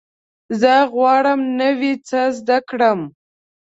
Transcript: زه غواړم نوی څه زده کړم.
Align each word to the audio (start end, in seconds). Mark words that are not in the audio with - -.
زه 0.59 0.73
غواړم 0.93 1.39
نوی 1.61 1.93
څه 2.07 2.19
زده 2.39 2.57
کړم. 2.69 2.99